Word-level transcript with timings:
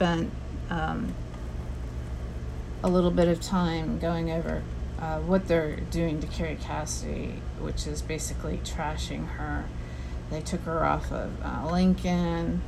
spent 0.00 0.30
um, 0.70 1.14
a 2.82 2.88
little 2.88 3.10
bit 3.10 3.28
of 3.28 3.38
time 3.38 3.98
going 3.98 4.30
over 4.30 4.62
uh, 4.98 5.18
what 5.18 5.46
they're 5.46 5.76
doing 5.76 6.18
to 6.18 6.26
Kerry 6.26 6.56
Cassidy, 6.58 7.34
which 7.60 7.86
is 7.86 8.00
basically 8.00 8.58
trashing 8.64 9.28
her. 9.32 9.66
They 10.30 10.40
took 10.40 10.62
her 10.62 10.86
off 10.86 11.12
of 11.12 11.30
uh, 11.42 11.66
LinkedIn, 11.66 12.60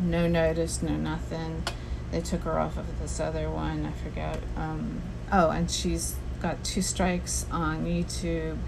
no 0.00 0.28
notice, 0.28 0.80
no 0.80 0.92
nothing. 0.92 1.64
They 2.12 2.20
took 2.20 2.42
her 2.42 2.60
off 2.60 2.76
of 2.76 3.00
this 3.00 3.18
other 3.18 3.50
one, 3.50 3.86
I 3.86 3.90
forget. 3.90 4.38
Um, 4.56 5.02
oh, 5.32 5.50
and 5.50 5.68
she's 5.68 6.14
got 6.40 6.62
two 6.62 6.82
strikes 6.82 7.46
on 7.50 7.84
YouTube. 7.84 8.58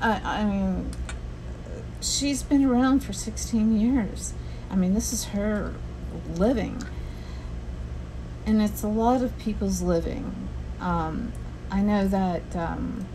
I, 0.00 0.40
I 0.40 0.44
mean, 0.46 0.90
she's 2.00 2.42
been 2.42 2.64
around 2.64 3.00
for 3.00 3.12
16 3.12 3.78
years. 3.78 4.32
I 4.70 4.76
mean, 4.76 4.94
this 4.94 5.12
is 5.12 5.24
her 5.24 5.74
living. 6.36 6.82
And 8.44 8.60
it's 8.60 8.82
a 8.82 8.88
lot 8.88 9.22
of 9.22 9.36
people's 9.38 9.82
living. 9.82 10.48
Um, 10.80 11.32
I 11.70 11.80
know 11.80 12.06
that 12.08 12.56
um, 12.56 13.06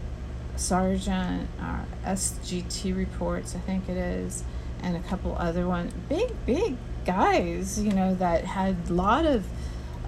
Sergeant 0.56 1.50
uh, 1.60 1.84
SGT 2.06 2.96
reports, 2.96 3.56
I 3.56 3.60
think 3.60 3.90
it 3.90 3.98
is, 3.98 4.44
and 4.82 4.96
a 4.96 5.02
couple 5.02 5.36
other 5.38 5.68
ones, 5.68 5.94
big, 6.08 6.34
big 6.46 6.78
guys, 7.06 7.82
you 7.82 7.92
know, 7.92 8.16
that 8.16 8.46
had 8.46 8.76
a 8.90 8.94
lot 8.94 9.26
of 9.26 9.46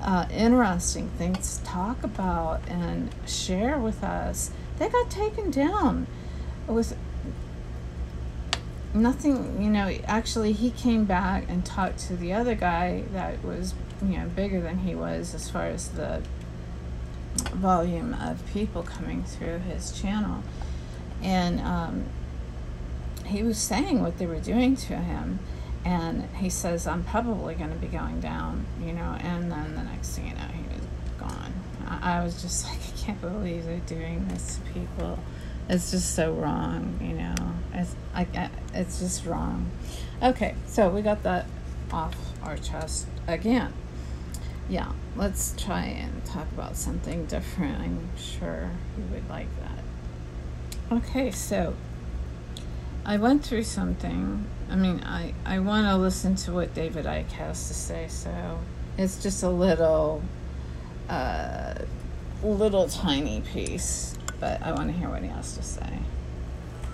uh, 0.01 0.25
interesting 0.31 1.09
things 1.17 1.57
to 1.57 1.63
talk 1.65 2.03
about 2.03 2.61
and 2.67 3.13
share 3.27 3.77
with 3.77 4.03
us. 4.03 4.51
They 4.77 4.89
got 4.89 5.09
taken 5.09 5.51
down 5.51 6.07
with 6.67 6.95
nothing, 8.93 9.61
you 9.61 9.69
know, 9.69 9.95
actually, 10.05 10.53
he 10.53 10.71
came 10.71 11.05
back 11.05 11.45
and 11.47 11.65
talked 11.65 11.99
to 12.07 12.15
the 12.15 12.33
other 12.33 12.55
guy 12.55 13.03
that 13.13 13.43
was, 13.43 13.73
you 14.01 14.17
know, 14.17 14.27
bigger 14.27 14.61
than 14.61 14.79
he 14.79 14.95
was 14.95 15.33
as 15.33 15.49
far 15.49 15.65
as 15.65 15.89
the 15.89 16.21
volume 17.53 18.13
of 18.13 18.45
people 18.47 18.83
coming 18.83 19.23
through 19.23 19.59
his 19.59 19.91
channel. 19.91 20.43
And 21.21 21.59
um, 21.59 22.05
he 23.25 23.43
was 23.43 23.57
saying 23.57 24.01
what 24.01 24.17
they 24.17 24.25
were 24.25 24.39
doing 24.39 24.75
to 24.77 24.97
him. 24.97 25.39
And 25.85 26.27
he 26.35 26.49
says, 26.49 26.87
I'm 26.87 27.03
probably 27.03 27.55
going 27.55 27.71
to 27.71 27.77
be 27.77 27.87
going 27.87 28.19
down, 28.19 28.65
you 28.83 28.91
know. 28.91 29.15
And 29.19 29.51
then 29.51 29.75
the 29.75 29.83
next 29.83 30.15
thing 30.15 30.27
you 30.27 30.33
know, 30.33 30.41
he 30.41 30.63
was 30.63 30.85
gone. 31.17 31.53
I, 31.87 32.19
I 32.19 32.23
was 32.23 32.41
just 32.41 32.65
like, 32.67 32.77
I 32.77 32.97
can't 32.97 33.21
believe 33.21 33.65
they're 33.65 33.77
doing 33.79 34.27
this 34.27 34.57
to 34.57 34.73
people. 34.73 35.19
It's 35.69 35.91
just 35.91 36.15
so 36.15 36.33
wrong, 36.33 36.99
you 37.01 37.13
know. 37.13 37.35
It's, 37.73 37.95
I, 38.13 38.27
I, 38.35 38.49
it's 38.73 38.99
just 38.99 39.25
wrong. 39.25 39.69
Okay, 40.21 40.55
so 40.65 40.89
we 40.89 41.01
got 41.01 41.23
that 41.23 41.45
off 41.91 42.15
our 42.43 42.57
chest 42.57 43.07
again 43.27 43.73
yeah, 44.69 44.91
let's 45.15 45.55
try 45.57 45.85
and 45.85 46.23
talk 46.25 46.47
about 46.51 46.77
something 46.77 47.25
different. 47.25 47.81
I'm 47.81 48.09
sure 48.15 48.69
you 48.97 49.03
would 49.11 49.27
like 49.27 49.47
that. 49.59 50.95
Okay, 50.95 51.31
so 51.31 51.73
I 53.03 53.17
went 53.17 53.43
through 53.43 53.63
something. 53.63 54.45
I 54.69 54.75
mean, 54.75 55.01
I, 55.03 55.33
I 55.43 55.59
want 55.59 55.87
to 55.87 55.97
listen 55.97 56.35
to 56.35 56.51
what 56.53 56.75
David 56.75 57.05
Icke 57.05 57.31
has 57.31 57.67
to 57.67 57.73
say, 57.73 58.07
so 58.07 58.59
it's 58.97 59.21
just 59.21 59.41
a 59.41 59.49
little, 59.49 60.21
uh, 61.09 61.73
little 62.43 62.87
tiny 62.87 63.41
piece, 63.41 64.15
but 64.39 64.61
I 64.61 64.71
want 64.71 64.91
to 64.91 64.97
hear 64.97 65.09
what 65.09 65.21
he 65.21 65.29
has 65.29 65.55
to 65.57 65.63
say. 65.63 65.99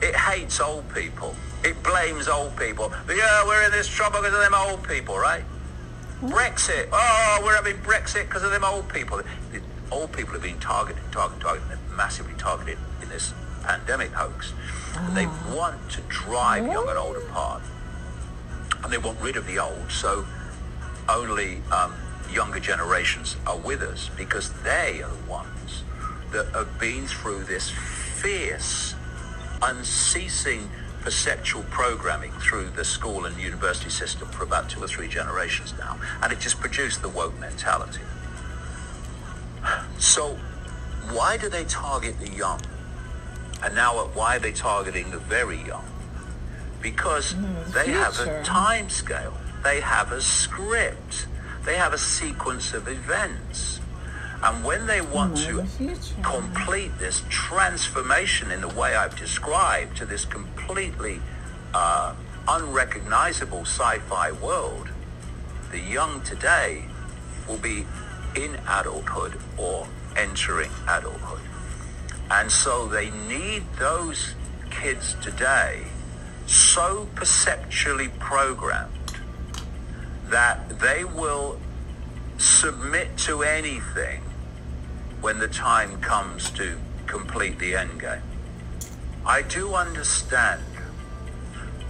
It 0.01 0.15
hates 0.15 0.59
old 0.59 0.83
people. 0.93 1.35
It 1.63 1.81
blames 1.83 2.27
old 2.27 2.55
people. 2.57 2.91
Yeah, 3.07 3.45
we're 3.45 3.63
in 3.63 3.71
this 3.71 3.87
trouble 3.87 4.19
because 4.19 4.33
of 4.33 4.39
them 4.39 4.53
old 4.53 4.87
people, 4.87 5.17
right? 5.17 5.43
Brexit. 6.21 6.89
Oh, 6.91 7.41
we're 7.43 7.55
having 7.55 7.77
Brexit 7.77 8.23
because 8.27 8.43
of 8.43 8.51
them 8.51 8.63
old 8.63 8.89
people. 8.89 9.21
The 9.51 9.61
old 9.91 10.11
people 10.11 10.33
have 10.33 10.41
been 10.41 10.59
targeted, 10.59 11.01
targeted, 11.11 11.41
targeted, 11.41 11.77
massively 11.95 12.33
targeted 12.37 12.77
in 13.01 13.09
this 13.09 13.33
pandemic 13.63 14.11
hoax. 14.11 14.53
Oh. 14.95 15.11
They 15.13 15.27
want 15.55 15.89
to 15.91 16.01
drive 16.07 16.65
young 16.65 16.87
and 16.89 16.97
old 16.97 17.17
apart. 17.17 17.61
And 18.83 18.91
they 18.91 18.97
want 18.97 19.19
rid 19.21 19.37
of 19.37 19.47
the 19.47 19.59
old. 19.59 19.91
So 19.91 20.25
only 21.09 21.61
um, 21.71 21.93
younger 22.31 22.59
generations 22.59 23.37
are 23.47 23.57
with 23.57 23.81
us 23.81 24.09
because 24.17 24.51
they 24.63 25.01
are 25.01 25.09
the 25.09 25.31
ones 25.31 25.54
that 26.35 26.47
have 26.53 26.79
been 26.79 27.07
through 27.07 27.43
this 27.45 27.69
fierce, 27.69 28.93
unceasing 29.61 30.69
perceptual 30.99 31.63
programming 31.69 32.31
through 32.33 32.69
the 32.71 32.83
school 32.83 33.25
and 33.25 33.39
university 33.39 33.89
system 33.89 34.27
for 34.29 34.43
about 34.43 34.69
two 34.69 34.83
or 34.83 34.87
three 34.87 35.07
generations 35.07 35.73
now, 35.79 35.97
and 36.21 36.33
it 36.33 36.39
just 36.39 36.59
produced 36.59 37.01
the 37.01 37.07
woke 37.09 37.39
mentality. 37.39 38.01
So, 39.97 40.37
why 41.11 41.37
do 41.37 41.47
they 41.47 41.63
target 41.65 42.19
the 42.19 42.29
young? 42.29 42.59
And 43.63 43.73
now, 43.73 43.93
why 44.13 44.35
are 44.35 44.39
they 44.39 44.51
targeting 44.51 45.11
the 45.11 45.19
very 45.19 45.61
young? 45.63 45.85
Because 46.81 47.33
mm, 47.33 47.65
they 47.67 47.85
future. 47.85 47.97
have 47.97 48.19
a 48.19 48.43
time 48.43 48.89
scale, 48.89 49.33
they 49.63 49.79
have 49.79 50.11
a 50.11 50.21
script, 50.21 51.27
they 51.63 51.77
have 51.77 51.93
a 51.93 51.97
sequence 51.97 52.73
of 52.73 52.89
events. 52.89 53.74
And 54.45 54.63
when 54.63 54.85
they 54.85 55.01
want 55.01 55.37
to 55.37 55.65
complete 56.21 56.91
this 56.99 57.23
transformation 57.29 58.51
in 58.51 58.61
the 58.61 58.67
way 58.67 58.95
I've 58.95 59.17
described 59.17 59.97
to 59.97 60.05
this 60.05 60.23
completely 60.23 61.19
uh, 61.73 62.13
unrecognizable 62.47 63.61
sci-fi 63.61 64.33
world, 64.33 64.89
the 65.71 65.79
young 65.79 66.21
today 66.21 66.85
will 67.49 67.57
be 67.57 67.87
in 68.35 68.55
adulthood 68.69 69.39
or 69.57 69.87
entering 70.15 70.69
adulthood. 70.87 71.41
And 72.29 72.51
so 72.51 72.85
they 72.85 73.09
need 73.27 73.63
those 73.79 74.35
kids 74.69 75.15
today 75.23 75.87
so 76.45 77.07
perceptually 77.15 78.09
programmed 78.19 78.91
that 80.25 80.79
they 80.79 81.03
will 81.03 81.59
submit 82.37 83.17
to 83.17 83.41
anything 83.41 84.21
when 85.25 85.39
the 85.39 85.47
time 85.47 85.99
comes 86.01 86.51
to 86.51 86.77
complete 87.07 87.57
the 87.57 87.75
end 87.75 87.99
game. 87.99 88.21
I 89.25 89.41
do 89.41 89.73
understand 89.73 90.61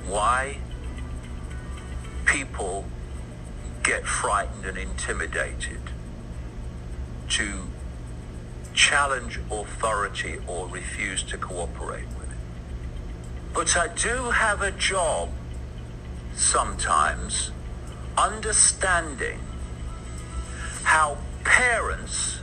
why 0.08 0.60
people 2.24 2.86
get 3.84 4.06
frightened 4.06 4.64
and 4.64 4.78
intimidated 4.78 5.82
to 7.32 7.68
challenge 8.74 9.38
authority 9.52 10.38
or 10.48 10.70
refuse 10.70 11.22
to 11.24 11.38
cooperate 11.38 12.08
with 12.18 12.32
it. 12.32 12.38
But 13.54 13.76
I 13.76 13.90
do 13.90 14.32
have 14.32 14.62
a 14.62 14.72
job 14.72 15.28
sometimes 16.36 17.52
understanding 18.18 19.42
how 20.84 21.18
parents 21.44 22.40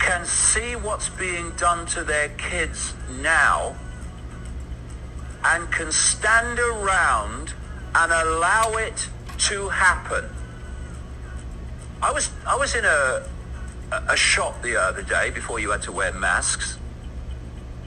can 0.00 0.24
see 0.24 0.74
what's 0.74 1.08
being 1.10 1.50
done 1.52 1.86
to 1.86 2.02
their 2.02 2.30
kids 2.30 2.94
now 3.20 3.76
and 5.44 5.70
can 5.70 5.92
stand 5.92 6.58
around 6.58 7.54
and 7.94 8.12
allow 8.12 8.72
it 8.72 9.08
to 9.38 9.68
happen. 9.68 10.24
I 12.02 12.12
was 12.12 12.30
I 12.46 12.56
was 12.56 12.74
in 12.74 12.84
a 12.84 13.26
a 14.08 14.16
shop 14.16 14.62
the 14.62 14.76
other 14.76 15.02
day 15.02 15.30
before 15.30 15.60
you 15.60 15.70
had 15.70 15.82
to 15.82 15.92
wear 15.92 16.12
masks, 16.12 16.78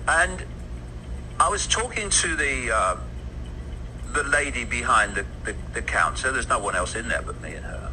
and 0.07 0.45
I 1.39 1.49
was 1.49 1.65
talking 1.67 2.09
to 2.09 2.35
the 2.35 2.71
uh, 2.75 2.97
the 4.13 4.23
lady 4.23 4.65
behind 4.65 5.15
the, 5.15 5.25
the, 5.45 5.55
the 5.73 5.81
counter. 5.81 6.31
There's 6.31 6.49
no 6.49 6.59
one 6.59 6.75
else 6.75 6.95
in 6.95 7.07
there 7.07 7.21
but 7.21 7.41
me 7.41 7.53
and 7.53 7.65
her. 7.65 7.91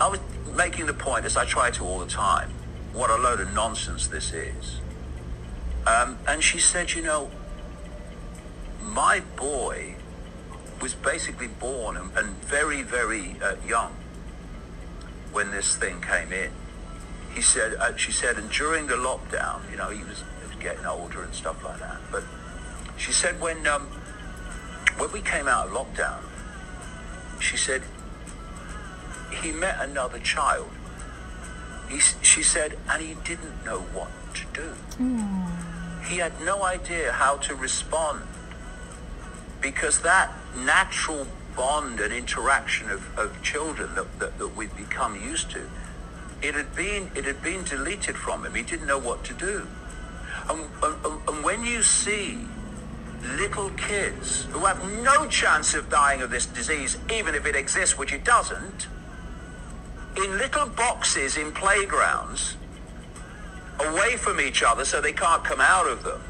I 0.00 0.08
was 0.08 0.20
making 0.54 0.86
the 0.86 0.94
point, 0.94 1.24
as 1.24 1.36
I 1.36 1.44
try 1.44 1.70
to 1.72 1.84
all 1.84 1.98
the 1.98 2.06
time, 2.06 2.50
what 2.92 3.10
a 3.10 3.16
load 3.16 3.40
of 3.40 3.52
nonsense 3.54 4.08
this 4.08 4.32
is. 4.32 4.80
Um, 5.86 6.18
and 6.26 6.42
she 6.42 6.58
said, 6.58 6.92
you 6.92 7.02
know, 7.02 7.30
my 8.82 9.20
boy 9.36 9.94
was 10.80 10.94
basically 10.94 11.48
born 11.48 11.96
and, 11.96 12.10
and 12.16 12.28
very, 12.44 12.82
very 12.82 13.36
uh, 13.42 13.54
young 13.66 13.94
when 15.32 15.50
this 15.50 15.76
thing 15.76 16.00
came 16.00 16.32
in. 16.32 16.50
He 17.34 17.42
said, 17.42 17.74
uh, 17.74 17.96
she 17.96 18.12
said, 18.12 18.36
and 18.36 18.50
during 18.50 18.86
the 18.86 18.94
lockdown, 18.94 19.70
you 19.70 19.76
know, 19.76 19.90
he 19.90 20.02
was, 20.02 20.24
getting 20.60 20.84
older 20.84 21.22
and 21.22 21.34
stuff 21.34 21.64
like 21.64 21.80
that. 21.80 21.96
But 22.12 22.22
she 22.96 23.12
said 23.12 23.40
when 23.40 23.66
um, 23.66 23.86
when 24.98 25.10
we 25.10 25.22
came 25.22 25.48
out 25.48 25.68
of 25.68 25.72
lockdown, 25.72 26.20
she 27.40 27.56
said 27.56 27.82
he 29.32 29.52
met 29.52 29.76
another 29.80 30.18
child. 30.18 30.70
He, 31.88 32.00
she 32.22 32.42
said, 32.42 32.78
and 32.88 33.02
he 33.02 33.14
didn't 33.24 33.64
know 33.64 33.80
what 33.80 34.10
to 34.34 34.44
do. 34.52 34.72
Mm. 34.98 36.04
He 36.04 36.18
had 36.18 36.32
no 36.42 36.62
idea 36.62 37.12
how 37.12 37.36
to 37.38 37.54
respond 37.54 38.22
because 39.60 40.00
that 40.02 40.32
natural 40.56 41.26
bond 41.56 42.00
and 42.00 42.12
interaction 42.12 42.90
of, 42.90 43.18
of 43.18 43.42
children 43.42 43.94
that, 43.94 44.18
that, 44.18 44.38
that 44.38 44.56
we've 44.56 44.74
become 44.76 45.20
used 45.20 45.50
to, 45.50 45.68
it 46.42 46.54
had 46.54 46.74
been 46.74 47.10
it 47.14 47.24
had 47.24 47.42
been 47.42 47.64
deleted 47.64 48.16
from 48.16 48.46
him. 48.46 48.54
He 48.54 48.62
didn't 48.62 48.86
know 48.86 48.98
what 48.98 49.24
to 49.24 49.34
do. 49.34 49.66
And, 50.48 50.60
and, 50.82 51.28
and 51.28 51.44
when 51.44 51.64
you 51.64 51.82
see 51.82 52.38
little 53.36 53.70
kids 53.70 54.46
who 54.46 54.60
have 54.60 54.82
no 55.02 55.26
chance 55.26 55.74
of 55.74 55.90
dying 55.90 56.22
of 56.22 56.30
this 56.30 56.46
disease, 56.46 56.96
even 57.12 57.34
if 57.34 57.44
it 57.44 57.54
exists, 57.54 57.98
which 57.98 58.12
it 58.12 58.24
doesn't, 58.24 58.86
in 60.24 60.38
little 60.38 60.66
boxes 60.66 61.36
in 61.36 61.52
playgrounds, 61.52 62.56
away 63.80 64.16
from 64.16 64.40
each 64.40 64.62
other 64.62 64.84
so 64.84 65.00
they 65.00 65.12
can't 65.12 65.44
come 65.44 65.60
out 65.60 65.86
of 65.86 66.02
them. 66.02 66.20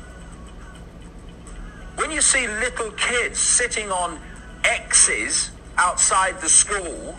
When 1.97 2.11
you 2.11 2.21
see 2.21 2.47
little 2.47 2.91
kids 2.93 3.39
sitting 3.39 3.91
on 3.91 4.19
X's 4.65 5.51
outside 5.77 6.41
the 6.41 6.49
school, 6.49 7.17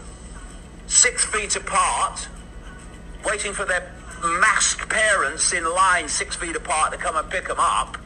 six 0.87 1.25
feet 1.25 1.55
apart, 1.55 2.27
waiting 3.25 3.53
for 3.53 3.65
their 3.65 3.91
masked 4.39 4.89
parents 4.89 5.53
in 5.53 5.63
line 5.63 6.07
six 6.07 6.35
feet 6.35 6.55
apart 6.55 6.91
to 6.91 6.97
come 6.97 7.15
and 7.15 7.29
pick 7.29 7.47
them 7.47 7.59
up, 7.59 7.97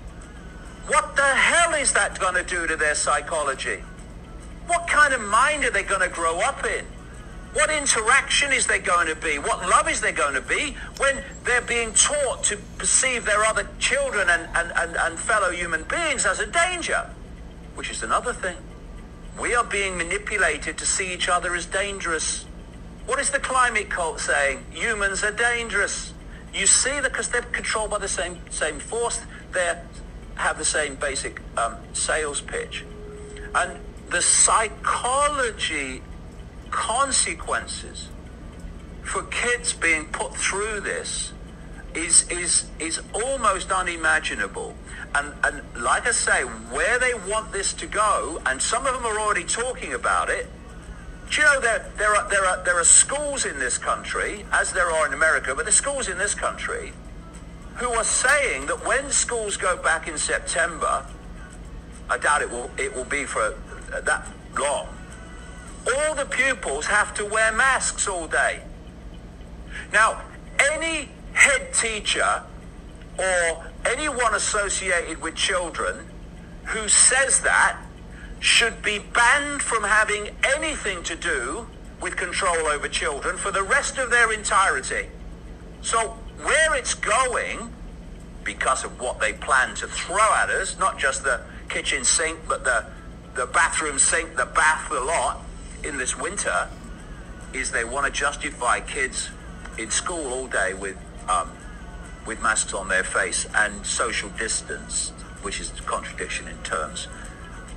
what 0.88 1.16
the 1.16 1.24
hell 1.24 1.74
is 1.74 1.94
that 1.94 2.20
going 2.20 2.36
to 2.36 2.44
do 2.44 2.68
to 2.68 2.76
their 2.76 2.96
psychology? 2.96 3.84
What 4.68 4.88
kind 4.88 5.14
of 5.14 5.22
mind 5.22 5.64
are 5.64 5.72
they 5.72 5.84
going 5.84 6.02
to 6.02 6.14
grow 6.14 6.40
up 6.40 6.66
in? 6.66 6.86
What 7.56 7.70
interaction 7.70 8.52
is 8.52 8.68
there 8.68 8.80
going 8.80 9.08
to 9.08 9.16
be? 9.16 9.40
What 9.40 9.62
love 9.70 9.88
is 9.88 10.02
there 10.02 10.12
going 10.12 10.34
to 10.34 10.42
be 10.42 10.76
when 10.98 11.24
they're 11.46 11.62
being 11.62 11.94
taught 11.94 12.44
to 12.44 12.58
perceive 12.78 13.24
their 13.24 13.46
other 13.46 13.66
children 13.80 14.28
and, 14.30 14.50
and, 14.54 14.74
and, 14.76 14.98
and 14.98 15.18
fellow 15.18 15.52
human 15.52 15.84
beings 15.84 16.26
as 16.26 16.42
a 16.42 16.48
danger? 16.48 17.10
Which 17.76 17.90
is 17.90 18.04
another 18.04 18.34
thing. 18.34 18.58
We 19.40 19.56
are 19.56 19.64
being 19.64 19.96
manipulated 19.96 20.78
to 20.80 20.86
see 20.86 21.14
each 21.14 21.30
other 21.30 21.56
as 21.56 21.66
dangerous. 21.66 22.44
What 23.06 23.20
is 23.20 23.30
the 23.30 23.40
climate 23.40 23.90
cult 23.90 24.20
saying? 24.20 24.66
Humans 24.72 25.24
are 25.24 25.32
dangerous. 25.32 26.12
You 26.54 26.68
see 26.68 27.00
that 27.00 27.04
because 27.04 27.30
they're 27.30 27.42
controlled 27.42 27.90
by 27.90 28.00
the 28.00 28.10
same 28.10 28.38
same 28.50 28.80
force, 28.80 29.22
they 29.54 29.80
have 30.36 30.58
the 30.58 30.66
same 30.66 30.96
basic 30.96 31.42
um, 31.58 31.78
sales 31.94 32.42
pitch, 32.42 32.84
and 33.54 33.80
the 34.10 34.22
psychology 34.22 36.02
consequences 36.76 38.10
for 39.02 39.24
kids 39.24 39.72
being 39.72 40.06
put 40.08 40.36
through 40.36 40.82
this 40.82 41.32
is 41.94 42.30
is 42.30 42.66
is 42.80 43.00
almost 43.14 43.72
unimaginable. 43.72 44.76
And 45.16 45.32
and 45.46 45.62
like 45.82 46.06
I 46.06 46.12
say, 46.12 46.42
where 46.44 47.00
they 47.00 47.14
want 47.14 47.54
this 47.54 47.72
to 47.76 47.88
go, 47.88 48.42
and 48.46 48.62
some 48.62 48.86
of 48.86 48.94
them 48.94 49.06
are 49.06 49.18
already 49.18 49.46
talking 49.46 49.94
about 49.94 50.30
it. 50.30 50.48
Do 51.32 51.42
you 51.42 51.48
know 51.48 51.62
there 51.62 51.90
there 51.98 52.14
are 52.14 52.30
there 52.30 52.46
are 52.46 52.62
there 52.66 52.78
are 52.78 52.84
schools 52.84 53.46
in 53.46 53.58
this 53.58 53.78
country, 53.78 54.46
as 54.52 54.74
there 54.74 54.92
are 54.92 55.08
in 55.08 55.14
America, 55.14 55.54
but 55.56 55.64
there's 55.64 55.76
schools 55.76 56.10
in 56.10 56.18
this 56.18 56.36
country 56.36 56.92
who 57.76 57.90
are 57.94 58.04
saying 58.04 58.66
that 58.66 58.86
when 58.86 59.10
schools 59.10 59.56
go 59.56 59.78
back 59.78 60.10
in 60.10 60.18
September, 60.18 61.06
I 62.10 62.18
doubt 62.18 62.42
it 62.42 62.52
will 62.52 62.70
it 62.78 62.94
will 62.94 63.06
be 63.06 63.24
for 63.24 63.56
that 63.90 64.28
long 64.60 64.90
all 65.88 66.16
the 66.16 66.26
pupils 66.26 66.86
have 66.86 67.14
to 67.16 67.26
wear 67.26 67.52
masks 67.52 68.08
all 68.08 68.28
day. 68.28 68.62
Now, 69.94 70.22
any 70.60 71.10
head 71.34 71.74
teacher 71.74 72.44
or 73.18 73.66
anyone 73.86 74.34
associated 74.34 75.22
with 75.22 75.36
children 75.36 76.06
who 76.66 76.88
says 76.88 77.42
that 77.42 77.78
should 78.40 78.82
be 78.82 79.00
banned 79.00 79.62
from 79.62 79.84
having 79.84 80.30
anything 80.56 81.04
to 81.04 81.16
do 81.16 81.68
with 82.02 82.16
control 82.16 82.68
over 82.68 82.88
children 82.88 83.38
for 83.38 83.52
the 83.52 83.64
rest 83.64 83.98
of 83.98 84.10
their 84.10 84.32
entirety. 84.32 85.08
So 85.82 86.18
where 86.44 86.76
it's 86.76 86.94
going, 86.94 87.72
because 88.44 88.84
of 88.84 89.00
what 89.00 89.20
they 89.20 89.34
plan 89.34 89.76
to 89.76 89.88
throw 89.88 90.34
at 90.36 90.50
us, 90.50 90.78
not 90.78 91.00
just 91.00 91.24
the 91.24 91.42
kitchen 91.70 92.04
sink, 92.04 92.40
but 92.48 92.64
the, 92.64 92.86
the 93.36 93.46
bathroom 93.48 93.98
sink, 93.98 94.36
the 94.36 94.46
bath, 94.46 94.90
the 94.90 95.00
lot, 95.00 95.45
in 95.86 95.98
this 95.98 96.18
winter 96.18 96.68
is 97.54 97.72
they 97.72 97.84
want 97.84 98.06
to 98.06 98.12
justify 98.12 98.80
kids 98.80 99.30
in 99.78 99.92
school 99.92 100.34
all 100.34 100.48
day 100.48 100.74
with 100.74 100.98
um, 101.30 101.50
with 102.26 102.42
masks 102.42 102.74
on 102.74 102.88
their 102.88 103.04
face 103.04 103.46
and 103.56 103.86
social 103.86 104.30
distance, 104.30 105.12
which 105.44 105.60
is 105.60 105.72
a 105.78 105.84
contradiction 105.84 106.48
in 106.48 106.58
terms. 106.64 107.08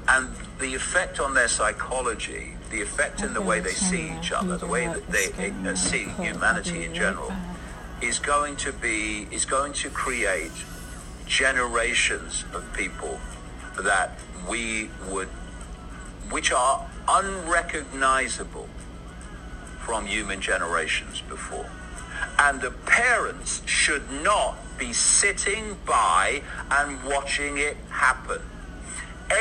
And 0.08 0.30
the 0.58 0.74
effect 0.74 1.20
on 1.20 1.34
their 1.34 1.48
psychology, 1.48 2.54
the 2.70 2.80
effect 2.80 3.22
in 3.22 3.34
the 3.34 3.42
way 3.42 3.60
they 3.60 3.72
see 3.72 4.10
each 4.18 4.32
other, 4.32 4.56
the 4.56 4.66
way 4.66 4.86
that 4.86 5.06
they 5.08 5.52
uh, 5.68 5.74
see 5.74 6.04
humanity 6.20 6.84
in 6.84 6.94
general, 6.94 7.30
is 8.00 8.18
going 8.18 8.56
to 8.56 8.72
be 8.72 9.28
is 9.30 9.44
going 9.44 9.74
to 9.74 9.90
create 9.90 10.52
generations 11.26 12.44
of 12.54 12.64
people 12.72 13.20
that 13.82 14.18
we 14.48 14.88
would, 15.10 15.28
which 16.30 16.52
are 16.52 16.87
unrecognizable 17.08 18.68
from 19.80 20.06
human 20.06 20.40
generations 20.40 21.22
before. 21.22 21.70
And 22.38 22.60
the 22.60 22.70
parents 22.70 23.62
should 23.66 24.02
not 24.22 24.56
be 24.78 24.92
sitting 24.92 25.76
by 25.86 26.42
and 26.70 27.02
watching 27.04 27.58
it 27.58 27.76
happen. 27.90 28.40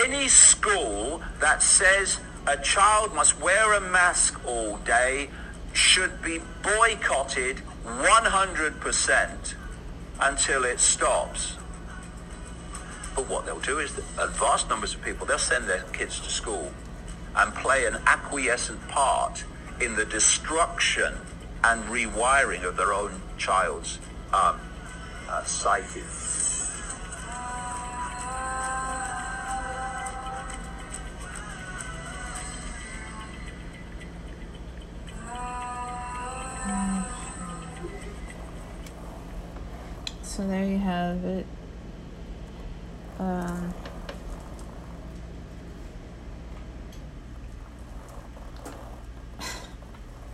Any 0.05 0.27
school 0.27 1.21
that 1.39 1.61
says 1.61 2.19
a 2.47 2.57
child 2.57 3.13
must 3.13 3.39
wear 3.41 3.73
a 3.73 3.81
mask 3.81 4.39
all 4.45 4.77
day 4.77 5.29
should 5.73 6.21
be 6.21 6.39
boycotted 6.63 7.57
100% 7.85 9.53
until 10.21 10.63
it 10.63 10.79
stops. 10.79 11.57
But 13.15 13.29
what 13.29 13.45
they'll 13.45 13.59
do 13.59 13.79
is 13.79 13.93
that 13.93 14.29
vast 14.31 14.69
numbers 14.69 14.93
of 14.95 15.03
people, 15.03 15.25
they'll 15.25 15.37
send 15.37 15.67
their 15.67 15.83
kids 15.93 16.19
to 16.21 16.29
school 16.29 16.71
and 17.37 17.53
play 17.55 17.85
an 17.85 17.97
acquiescent 18.05 18.85
part 18.87 19.43
in 19.79 19.95
the 19.95 20.05
destruction 20.05 21.13
and 21.63 21.83
rewiring 21.85 22.63
of 22.63 22.75
their 22.75 22.93
own 22.93 23.21
child's 23.37 23.99
um, 24.33 24.59
uh, 25.29 25.43
psyche. 25.43 26.01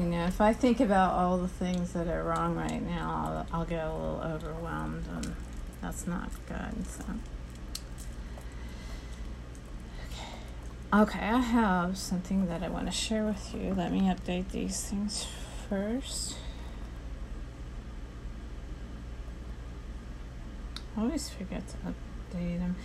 You 0.03 0.09
know, 0.09 0.25
if 0.25 0.41
I 0.41 0.51
think 0.51 0.81
about 0.81 1.13
all 1.13 1.37
the 1.37 1.47
things 1.47 1.93
that 1.93 2.07
are 2.07 2.23
wrong 2.23 2.55
right 2.55 2.81
now, 2.85 3.45
I'll, 3.53 3.59
I'll 3.59 3.65
get 3.65 3.85
a 3.85 3.93
little 3.93 4.21
overwhelmed, 4.21 5.05
and 5.07 5.33
that's 5.81 6.05
not 6.05 6.29
good. 6.45 6.85
So, 6.85 7.05
okay, 10.03 11.03
okay, 11.03 11.25
I 11.25 11.39
have 11.39 11.97
something 11.97 12.47
that 12.47 12.61
I 12.61 12.67
want 12.67 12.87
to 12.87 12.91
share 12.91 13.23
with 13.23 13.55
you. 13.55 13.73
Let 13.73 13.93
me 13.93 14.01
update 14.01 14.51
these 14.51 14.81
things 14.83 15.25
first. 15.69 16.35
I 20.97 21.01
always 21.01 21.29
forget 21.29 21.63
to 21.69 21.77
update 21.77 22.59
them. 22.59 22.75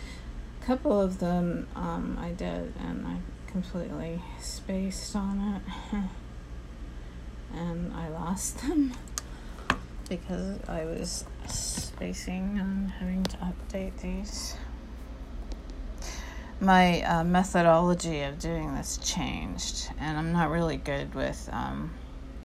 A 0.63 0.65
couple 0.65 1.01
of 1.01 1.19
them 1.19 1.67
um, 1.75 2.17
I 2.21 2.31
did, 2.31 2.75
and 2.79 3.05
I 3.05 3.17
completely 3.51 4.23
spaced 4.41 5.17
on 5.17 5.63
it. 5.93 6.05
and 7.55 7.93
I 7.95 8.09
lost 8.09 8.59
them 8.63 8.93
because 10.09 10.59
I 10.69 10.85
was 10.85 11.25
spacing 11.47 12.59
on 12.61 12.93
having 12.99 13.25
to 13.25 13.37
update 13.39 13.99
these. 14.01 14.57
My 16.61 17.03
uh, 17.03 17.25
methodology 17.25 18.23
of 18.23 18.39
doing 18.39 18.75
this 18.75 18.99
changed, 18.99 19.91
and 20.01 20.19
I'm 20.19 20.33
not 20.33 20.51
really 20.51 20.77
good 20.77 21.15
with 21.15 21.49
um, 21.53 21.93